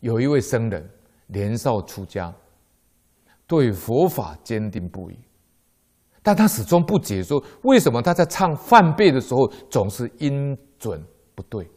[0.00, 0.90] 有一位僧人
[1.26, 2.34] 年少出家，
[3.46, 5.18] 对佛法坚定不移，
[6.22, 11.70] 但他始终不解，说为什么他在唱梵呗的时候总是音准不对，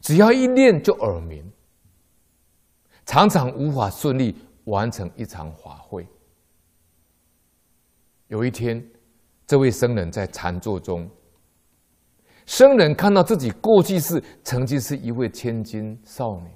[0.00, 1.48] 只要一念就耳鸣，
[3.06, 4.34] 常常无法顺利
[4.64, 6.06] 完成一场法会。
[8.28, 8.82] 有一天，
[9.46, 11.08] 这位僧人在禅坐中，
[12.46, 16.50] 僧人看到自己过去是曾经是一位千金少女，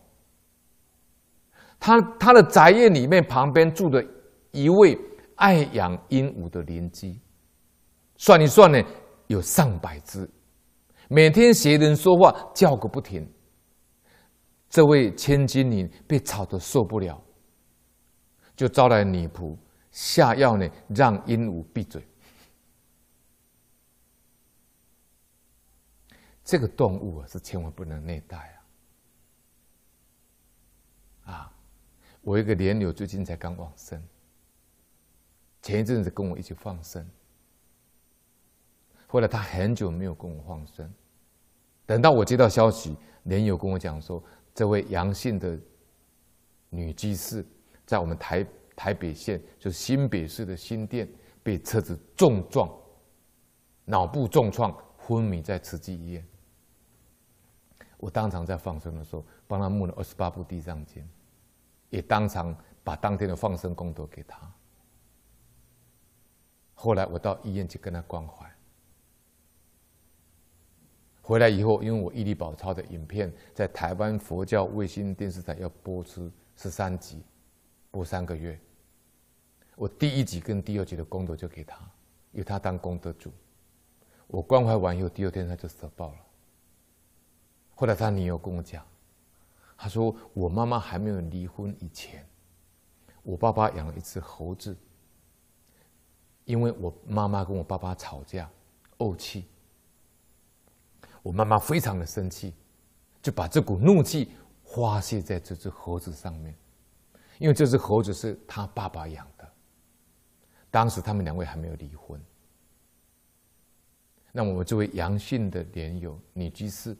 [1.81, 4.05] 他他的宅院里面旁边住着
[4.51, 4.99] 一位
[5.37, 7.19] 爱养鹦鹉的邻居，
[8.17, 8.83] 算一算呢，
[9.29, 10.29] 有上百只，
[11.09, 13.27] 每天学人说话叫个不停。
[14.69, 17.19] 这位千金女被吵得受不了，
[18.55, 19.57] 就招来女仆。
[19.91, 22.07] 下药呢，让鹦鹉闭嘴。
[26.49, 28.59] 这个动物啊，是千万不能虐待
[31.27, 31.31] 啊！
[31.31, 31.53] 啊，
[32.23, 34.03] 我一个莲友最近才刚往生，
[35.61, 37.07] 前一阵子跟我一起放生，
[39.07, 40.91] 后来他很久没有跟我放生，
[41.85, 45.61] 等到我接到消息，莲友跟我讲说，这位杨姓的
[46.71, 47.45] 女居士
[47.85, 48.47] 在我们台。
[48.75, 52.73] 台北县就是新北市的新店，被车子重撞，
[53.85, 56.25] 脑部重创，昏迷在慈济医院。
[57.99, 61.07] 我当场在放生的时候，帮他募了二十八部地藏经，
[61.91, 64.51] 也当场把当天的放生功德给他。
[66.75, 68.49] 后来我到医院去跟他关怀，
[71.21, 77.21] 回来以后，因为我《一力宝钞》的影片在台湾佛教卫星电视台要播出十三集，
[77.91, 78.57] 播三个月。
[79.75, 81.79] 我第一集跟第二集的功德就给他，
[82.31, 83.33] 由他当功德主。
[84.29, 86.19] 我关怀完以后，第二天他就舍报了。
[87.79, 88.85] 后来他女友跟我讲，
[89.77, 92.27] 他说我妈妈还没有离婚以前，
[93.23, 94.77] 我爸爸养了一只猴子，
[96.45, 98.51] 因为我妈妈跟我爸爸吵架，
[98.97, 99.47] 怄气，
[101.23, 102.53] 我妈妈非常的生气，
[103.23, 104.33] 就把这股怒气
[104.65, 106.53] 发泄在这只猴子上面，
[107.39, 109.49] 因为这只猴子是他爸爸养的。
[110.69, 112.21] 当时他们两位还没有离婚。
[114.33, 116.97] 那我们这位杨姓的莲友女居士，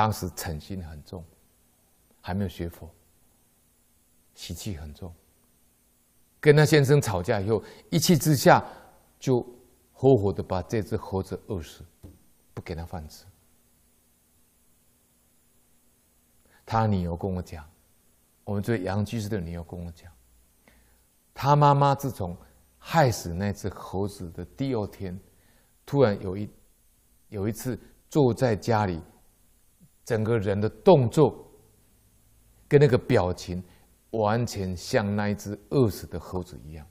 [0.00, 1.22] 当时嗔心很重，
[2.22, 2.88] 还没有学佛，
[4.34, 5.14] 习气很重。
[6.40, 8.64] 跟他先生吵架以后，一气之下
[9.18, 9.46] 就
[9.92, 11.84] 活活的把这只猴子饿死，
[12.54, 13.26] 不给他饭吃。
[16.64, 17.68] 他女儿跟我讲，
[18.44, 20.10] 我们这位杨居士的女儿跟我讲。
[21.34, 22.34] 他妈妈自从
[22.78, 25.20] 害死那只猴子的第二天，
[25.84, 26.50] 突然有一
[27.28, 27.78] 有一次
[28.08, 28.98] 坐在家里，
[30.10, 31.48] 整个人的动作
[32.66, 33.62] 跟那个表情，
[34.10, 36.84] 完全像那一只饿死的猴子一样。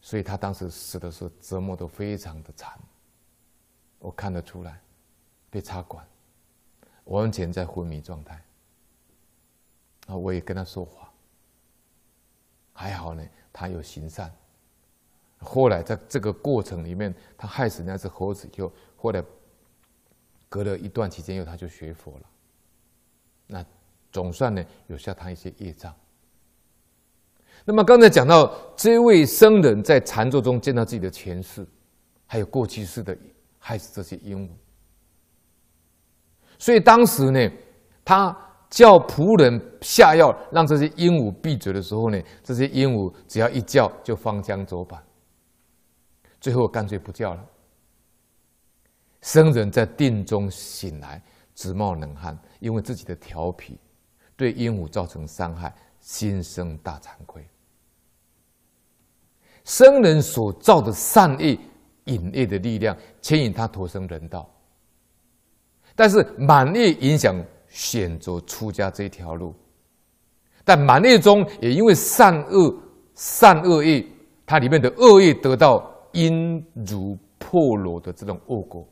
[0.00, 2.78] 所以他当时死的时候折磨的非常的惨，
[3.98, 4.80] 我看得出来，
[5.50, 6.06] 被插管，
[7.06, 8.40] 完全在昏迷状态。
[10.06, 11.12] 啊，我也跟他说话。
[12.72, 14.32] 还好呢，他有行善。
[15.38, 19.20] 后来在这个过程里面，他害死那只猴子以后，后来
[20.48, 22.22] 隔了一段期间以后，他就学佛了。
[23.46, 23.64] 那
[24.10, 25.94] 总算呢，有消他一些业障。
[27.64, 31.66] 那么刚才讲到这位僧人在禅坐中见到自己的前世，
[32.26, 33.16] 还有过去世的
[33.58, 34.50] 害死这些鹦鹉，
[36.58, 37.50] 所以当时呢，
[38.04, 38.36] 他。
[38.70, 45.02] 叫仆人下药让这些鹦鹉闭嘴的时候呢，这些鹦鹉只要一叫就翻江走板，
[46.38, 47.46] 最后干脆不叫了。
[49.20, 51.22] 僧人在定中醒来，
[51.54, 53.78] 直冒冷汗，因为自己的调皮
[54.36, 57.46] 对鹦鹉造成伤害，心生大惭愧。
[59.64, 61.58] 僧人所造的善业、
[62.04, 64.48] 隐业的力量牵引他投生人道，
[65.94, 67.34] 但是满业影响。
[67.70, 69.54] 选择出家这条路，
[70.64, 72.74] 但满业中也因为善恶
[73.14, 74.02] 善恶业，
[74.46, 78.88] 它里面的恶业得到因如破罗的这种恶果，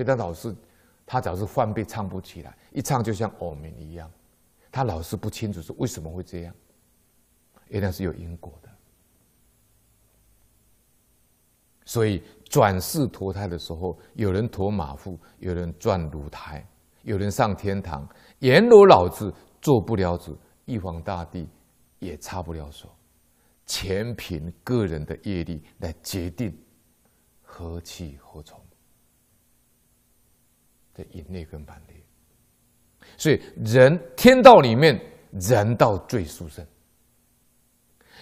[0.00, 0.56] 所以他老是
[1.04, 4.10] 他总是梵呗唱不起来，一唱就像耳鸣一样，
[4.72, 6.54] 他老是不清楚是为什么会这样，
[7.68, 8.70] 原来是有因果的，
[11.84, 16.66] 所以转世投胎的时候，有人驮马腹，有人转乳胎。
[17.02, 18.08] 有人上天堂，
[18.38, 19.30] 阎罗老子
[19.60, 21.46] 做不了主，玉皇大帝
[21.98, 22.88] 也插不了手，
[23.66, 26.56] 全凭个人的业力来决定
[27.42, 28.58] 何去何从。
[31.00, 31.94] 这因业跟满业。
[33.16, 35.00] 所以人天道里面，
[35.32, 36.66] 人道最殊胜。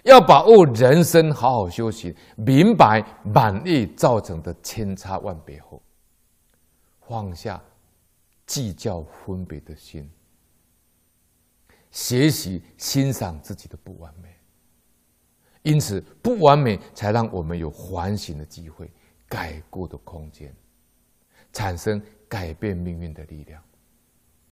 [0.05, 5.83] 要把握人生，好好修行，明白满意造成的千差万别后，
[7.01, 7.61] 放下
[8.47, 10.09] 计较分别的心，
[11.91, 14.29] 学习欣赏自己的不完美。
[15.63, 18.89] 因此，不完美才让我们有反省的机会，
[19.29, 20.55] 改过的空间，
[21.53, 23.63] 产生改变命运的力量。